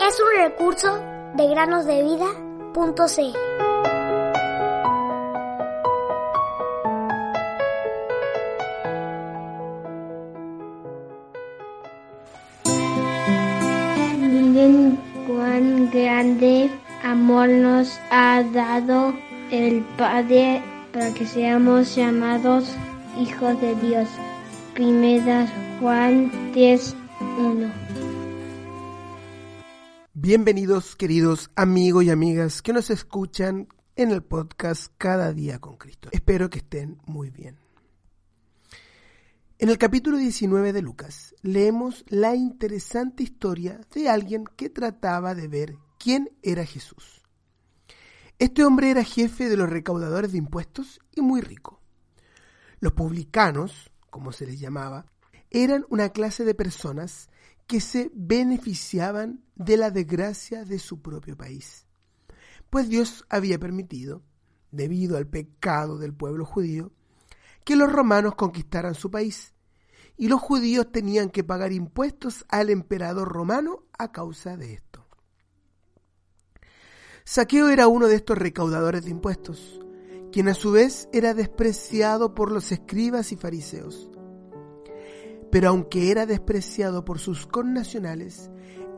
Es 0.00 0.20
un 0.20 0.42
recurso 0.42 0.98
de 1.34 1.48
granosdevida.cl. 1.48 3.38
Miren 14.18 14.98
cuán 15.26 15.90
grande 15.90 16.70
amor 17.04 17.48
nos 17.48 18.00
ha 18.10 18.42
dado 18.52 19.12
el 19.50 19.82
Padre 19.96 20.62
para 20.92 21.12
que 21.14 21.26
seamos 21.26 21.94
llamados 21.94 22.74
hijos 23.20 23.60
de 23.60 23.74
Dios. 23.76 24.08
Primera 24.74 25.46
Juan 25.80 26.30
10.1 27.38 27.72
Bienvenidos 30.12 30.96
queridos 30.96 31.52
amigos 31.54 32.02
y 32.02 32.10
amigas 32.10 32.62
que 32.62 32.72
nos 32.72 32.90
escuchan 32.90 33.68
en 33.94 34.10
el 34.10 34.24
podcast 34.24 34.92
Cada 34.98 35.32
día 35.32 35.60
con 35.60 35.76
Cristo. 35.76 36.08
Espero 36.10 36.50
que 36.50 36.58
estén 36.58 37.00
muy 37.06 37.30
bien. 37.30 37.56
En 39.60 39.68
el 39.68 39.78
capítulo 39.78 40.16
19 40.18 40.72
de 40.72 40.82
Lucas 40.82 41.36
leemos 41.42 42.04
la 42.08 42.34
interesante 42.34 43.22
historia 43.22 43.80
de 43.94 44.08
alguien 44.08 44.42
que 44.56 44.68
trataba 44.68 45.36
de 45.36 45.46
ver 45.46 45.76
quién 45.96 46.30
era 46.42 46.66
Jesús. 46.66 47.22
Este 48.40 48.64
hombre 48.64 48.90
era 48.90 49.04
jefe 49.04 49.48
de 49.48 49.56
los 49.56 49.70
recaudadores 49.70 50.32
de 50.32 50.38
impuestos 50.38 50.98
y 51.14 51.20
muy 51.20 51.40
rico. 51.40 51.80
Los 52.80 52.94
publicanos, 52.94 53.92
como 54.10 54.32
se 54.32 54.44
les 54.44 54.58
llamaba, 54.58 55.06
eran 55.50 55.86
una 55.88 56.10
clase 56.10 56.44
de 56.44 56.54
personas 56.54 57.28
que 57.66 57.80
se 57.80 58.10
beneficiaban 58.14 59.44
de 59.54 59.76
la 59.76 59.90
desgracia 59.90 60.64
de 60.64 60.78
su 60.78 61.02
propio 61.02 61.36
país. 61.36 61.86
Pues 62.70 62.88
Dios 62.88 63.24
había 63.28 63.58
permitido, 63.58 64.22
debido 64.70 65.16
al 65.16 65.26
pecado 65.26 65.98
del 65.98 66.14
pueblo 66.14 66.44
judío, 66.44 66.92
que 67.64 67.76
los 67.76 67.92
romanos 67.92 68.34
conquistaran 68.34 68.94
su 68.94 69.10
país, 69.10 69.54
y 70.16 70.28
los 70.28 70.40
judíos 70.40 70.90
tenían 70.90 71.30
que 71.30 71.44
pagar 71.44 71.72
impuestos 71.72 72.44
al 72.48 72.70
emperador 72.70 73.28
romano 73.28 73.84
a 73.98 74.10
causa 74.10 74.56
de 74.56 74.74
esto. 74.74 75.06
Saqueo 77.24 77.68
era 77.68 77.88
uno 77.88 78.08
de 78.08 78.16
estos 78.16 78.38
recaudadores 78.38 79.04
de 79.04 79.10
impuestos, 79.10 79.80
quien 80.32 80.48
a 80.48 80.54
su 80.54 80.72
vez 80.72 81.08
era 81.12 81.34
despreciado 81.34 82.34
por 82.34 82.50
los 82.50 82.72
escribas 82.72 83.32
y 83.32 83.36
fariseos. 83.36 84.10
Pero 85.50 85.68
aunque 85.70 86.10
era 86.10 86.26
despreciado 86.26 87.04
por 87.04 87.18
sus 87.18 87.46
connacionales, 87.46 88.50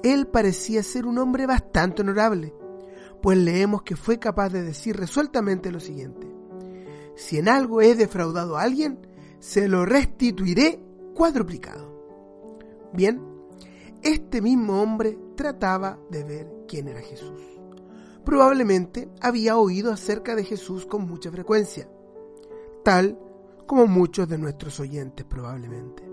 él 0.03 0.27
parecía 0.27 0.83
ser 0.83 1.07
un 1.07 1.19
hombre 1.19 1.47
bastante 1.47 2.03
honorable, 2.03 2.55
pues 3.23 3.39
leemos 3.39 3.83
que 3.83 3.97
fue 3.97 4.19
capaz 4.19 4.49
de 4.51 4.63
decir 4.63 4.97
resueltamente 4.97 5.71
lo 5.71 5.81
siguiente, 5.81 6.27
si 7.15 7.39
en 7.39 7.49
algo 7.49 7.83
he 7.83 7.95
defraudado 7.95 8.57
a 8.57 8.63
alguien, 8.63 9.07
se 9.39 9.69
lo 9.69 9.85
restituiré 9.85 10.83
cuadruplicado. 11.15 11.91
Bien, 12.95 13.21
este 14.03 14.41
mismo 14.41 14.81
hombre 14.81 15.19
trataba 15.37 15.99
de 16.11 16.25
ver 16.25 16.53
quién 16.67 16.89
era 16.89 17.01
Jesús. 17.01 17.43
Probablemente 18.25 19.11
había 19.21 19.59
oído 19.59 19.93
acerca 19.93 20.35
de 20.35 20.45
Jesús 20.45 20.87
con 20.87 21.07
mucha 21.07 21.31
frecuencia, 21.31 21.91
tal 22.83 23.19
como 23.67 23.87
muchos 23.87 24.29
de 24.29 24.39
nuestros 24.39 24.81
oyentes 24.81 25.27
probablemente. 25.27 26.10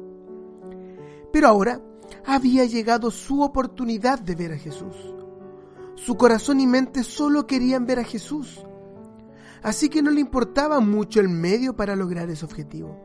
Pero 1.31 1.47
ahora 1.47 1.81
había 2.25 2.65
llegado 2.65 3.11
su 3.11 3.41
oportunidad 3.41 4.19
de 4.19 4.35
ver 4.35 4.53
a 4.53 4.57
Jesús. 4.57 4.95
Su 5.95 6.15
corazón 6.15 6.59
y 6.59 6.67
mente 6.67 7.03
solo 7.03 7.47
querían 7.47 7.85
ver 7.85 7.99
a 7.99 8.03
Jesús, 8.03 8.63
así 9.63 9.89
que 9.89 10.01
no 10.01 10.11
le 10.11 10.21
importaba 10.21 10.79
mucho 10.79 11.19
el 11.19 11.27
medio 11.27 11.75
para 11.75 11.95
lograr 11.95 12.29
ese 12.29 12.45
objetivo. 12.45 12.95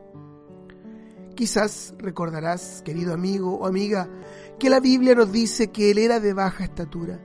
Quizás 1.35 1.95
recordarás, 1.97 2.83
querido 2.85 3.13
amigo 3.13 3.55
o 3.55 3.65
amiga, 3.65 4.07
que 4.59 4.69
la 4.69 4.79
Biblia 4.79 5.15
nos 5.15 5.31
dice 5.31 5.71
que 5.71 5.89
él 5.89 5.97
era 5.97 6.19
de 6.19 6.33
baja 6.33 6.63
estatura, 6.63 7.19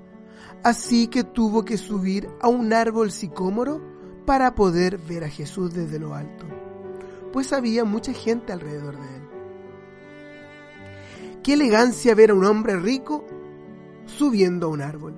así 0.65 1.09
que 1.09 1.23
tuvo 1.23 1.65
que 1.65 1.77
subir 1.77 2.29
a 2.41 2.49
un 2.49 2.73
árbol 2.73 3.13
sicómoro 3.13 3.83
para 4.25 4.55
poder 4.55 4.97
ver 4.99 5.25
a 5.25 5.29
Jesús 5.29 5.75
desde 5.75 5.99
lo 5.99 6.15
alto, 6.15 6.47
pues 7.33 7.53
había 7.53 7.85
mucha 7.85 8.15
gente 8.15 8.53
alrededor 8.53 8.99
de 8.99 9.17
él. 9.17 9.28
Qué 11.43 11.55
elegancia 11.55 12.15
ver 12.15 12.31
a 12.31 12.35
un 12.35 12.45
hombre 12.45 12.77
rico 12.77 13.25
subiendo 14.07 14.67
a 14.67 14.71
un 14.71 14.83
árbol. 14.83 15.15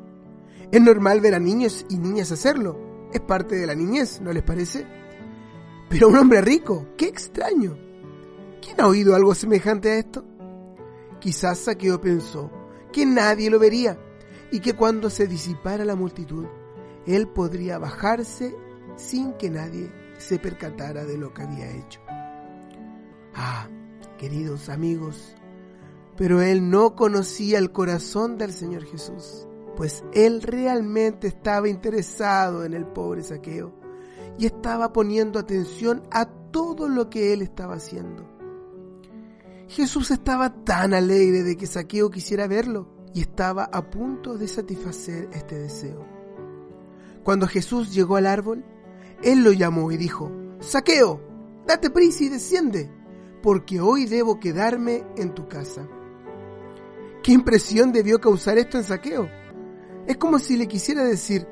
Es 0.70 0.81
normal 0.81 1.20
ver 1.20 1.34
a 1.34 1.41
niños 1.41 1.86
y 1.88 1.98
niñas 1.98 2.31
hacerlo, 2.31 3.08
es 3.12 3.20
parte 3.20 3.56
de 3.56 3.66
la 3.66 3.75
niñez, 3.75 4.20
¿no 4.20 4.32
les 4.32 4.42
parece? 4.42 4.86
Pero 5.88 6.09
un 6.09 6.16
hombre 6.16 6.41
rico, 6.41 6.86
qué 6.97 7.06
extraño. 7.06 7.76
¿Quién 8.62 8.80
ha 8.80 8.86
oído 8.86 9.16
algo 9.16 9.34
semejante 9.34 9.91
a 9.91 9.98
esto? 9.98 10.25
Quizás 11.19 11.59
Saqueo 11.59 12.00
pensó 12.00 12.50
que 12.92 13.04
nadie 13.06 13.50
lo 13.50 13.59
vería 13.59 13.98
y 14.53 14.60
que 14.60 14.75
cuando 14.75 15.10
se 15.10 15.26
disipara 15.26 15.84
la 15.84 15.97
multitud, 15.97 16.47
él 17.06 17.28
podría 17.28 17.78
bajarse 17.78 18.54
sin 18.97 19.32
que 19.34 19.50
nadie 19.50 19.91
se 20.19 20.38
percatara 20.38 21.04
de 21.04 21.16
lo 21.16 21.32
que 21.32 21.42
había 21.42 21.70
hecho. 21.70 22.00
Ah, 23.34 23.69
queridos 24.19 24.69
amigos, 24.69 25.34
pero 26.20 26.42
él 26.42 26.69
no 26.69 26.94
conocía 26.97 27.58
el 27.58 27.72
corazón 27.72 28.36
del 28.36 28.53
Señor 28.53 28.84
Jesús, 28.84 29.48
pues 29.75 30.04
él 30.12 30.42
realmente 30.42 31.28
estaba 31.28 31.66
interesado 31.66 32.62
en 32.62 32.75
el 32.75 32.84
pobre 32.84 33.22
Saqueo 33.22 33.72
y 34.36 34.44
estaba 34.44 34.92
poniendo 34.92 35.38
atención 35.38 36.03
a 36.10 36.26
todo 36.26 36.91
lo 36.91 37.09
que 37.09 37.32
él 37.32 37.41
estaba 37.41 37.76
haciendo. 37.76 38.28
Jesús 39.69 40.10
estaba 40.10 40.62
tan 40.62 40.92
alegre 40.92 41.42
de 41.42 41.56
que 41.56 41.66
Saqueo 41.66 42.10
quisiera 42.10 42.47
verlo 42.47 42.86
y 43.14 43.22
estaba 43.22 43.64
a 43.72 43.88
punto 43.88 44.36
de 44.36 44.47
satisfacer 44.47 45.30
este 45.32 45.59
deseo. 45.59 46.06
Cuando 47.25 47.47
Jesús 47.47 47.94
llegó 47.94 48.16
al 48.16 48.26
árbol, 48.26 48.62
él 49.22 49.42
lo 49.42 49.53
llamó 49.53 49.91
y 49.91 49.97
dijo, 49.97 50.30
Saqueo, 50.59 51.19
date 51.66 51.88
prisa 51.88 52.25
y 52.25 52.28
desciende, 52.28 52.91
porque 53.42 53.80
hoy 53.80 54.04
debo 54.04 54.38
quedarme 54.38 55.06
en 55.16 55.34
tu 55.34 55.48
casa. 55.48 55.88
¿Qué 57.22 57.32
impresión 57.32 57.92
debió 57.92 58.19
causar 58.20 58.56
esto 58.56 58.78
en 58.78 58.84
Saqueo? 58.84 59.28
Es 60.06 60.16
como 60.16 60.38
si 60.38 60.56
le 60.56 60.66
quisiera 60.66 61.04
decir, 61.04 61.47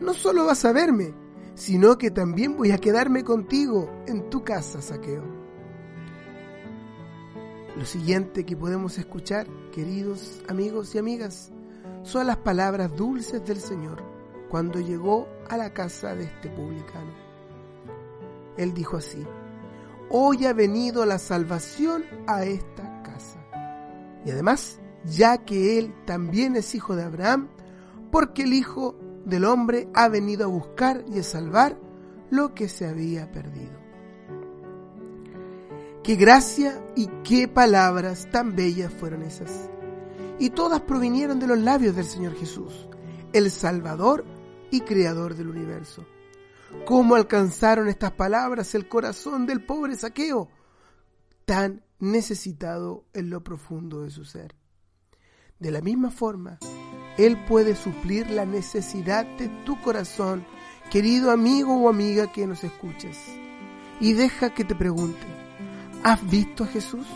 no 0.00 0.14
solo 0.14 0.46
vas 0.46 0.64
a 0.64 0.72
verme, 0.72 1.14
sino 1.54 1.98
que 1.98 2.10
también 2.10 2.56
voy 2.56 2.72
a 2.72 2.78
quedarme 2.78 3.22
contigo 3.22 3.90
en 4.06 4.30
tu 4.30 4.42
casa, 4.42 4.80
Saqueo. 4.80 5.22
Lo 7.76 7.84
siguiente 7.84 8.44
que 8.44 8.56
podemos 8.56 8.98
escuchar, 8.98 9.46
queridos 9.70 10.42
amigos 10.48 10.94
y 10.94 10.98
amigas, 10.98 11.52
son 12.02 12.26
las 12.26 12.38
palabras 12.38 12.94
dulces 12.96 13.44
del 13.44 13.58
Señor 13.58 14.02
cuando 14.50 14.80
llegó 14.80 15.28
a 15.48 15.56
la 15.56 15.72
casa 15.72 16.14
de 16.14 16.24
este 16.24 16.50
publicano. 16.50 17.12
Él 18.56 18.74
dijo 18.74 18.98
así, 18.98 19.24
hoy 20.10 20.44
ha 20.46 20.52
venido 20.52 21.06
la 21.06 21.18
salvación 21.18 22.04
a 22.26 22.44
esta 22.44 23.02
casa. 23.02 23.38
Y 24.26 24.30
además, 24.30 24.81
ya 25.04 25.38
que 25.38 25.78
él 25.78 25.94
también 26.04 26.56
es 26.56 26.74
hijo 26.74 26.96
de 26.96 27.04
Abraham, 27.04 27.48
porque 28.10 28.42
el 28.42 28.52
Hijo 28.52 28.96
del 29.24 29.44
Hombre 29.44 29.88
ha 29.94 30.08
venido 30.08 30.44
a 30.44 30.48
buscar 30.48 31.04
y 31.12 31.18
a 31.18 31.22
salvar 31.22 31.78
lo 32.30 32.54
que 32.54 32.68
se 32.68 32.86
había 32.86 33.30
perdido. 33.32 33.80
Qué 36.02 36.16
gracia 36.16 36.84
y 36.96 37.08
qué 37.22 37.46
palabras 37.46 38.28
tan 38.30 38.56
bellas 38.56 38.92
fueron 38.92 39.22
esas. 39.22 39.70
Y 40.38 40.50
todas 40.50 40.80
provinieron 40.80 41.38
de 41.38 41.46
los 41.46 41.58
labios 41.58 41.94
del 41.94 42.04
Señor 42.04 42.34
Jesús, 42.34 42.88
el 43.32 43.50
Salvador 43.50 44.24
y 44.70 44.80
Creador 44.80 45.34
del 45.36 45.48
universo. 45.48 46.04
¿Cómo 46.86 47.14
alcanzaron 47.14 47.88
estas 47.88 48.12
palabras 48.12 48.74
el 48.74 48.88
corazón 48.88 49.46
del 49.46 49.64
pobre 49.64 49.94
saqueo, 49.94 50.48
tan 51.44 51.84
necesitado 52.00 53.04
en 53.12 53.30
lo 53.30 53.44
profundo 53.44 54.02
de 54.02 54.10
su 54.10 54.24
ser? 54.24 54.56
De 55.62 55.70
la 55.70 55.80
misma 55.80 56.10
forma, 56.10 56.58
Él 57.16 57.38
puede 57.46 57.76
suplir 57.76 58.28
la 58.28 58.44
necesidad 58.44 59.24
de 59.38 59.48
tu 59.64 59.80
corazón, 59.80 60.44
querido 60.90 61.30
amigo 61.30 61.76
o 61.76 61.88
amiga 61.88 62.32
que 62.32 62.48
nos 62.48 62.64
escuches. 62.64 63.16
Y 64.00 64.14
deja 64.14 64.52
que 64.52 64.64
te 64.64 64.74
pregunte, 64.74 65.24
¿Has 66.02 66.28
visto 66.28 66.64
a 66.64 66.66
Jesús? 66.66 67.06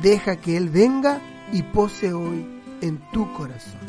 Deja 0.00 0.36
que 0.36 0.56
Él 0.56 0.68
venga 0.68 1.20
y 1.52 1.64
pose 1.64 2.12
hoy 2.12 2.46
en 2.80 3.00
tu 3.10 3.32
corazón. 3.32 3.80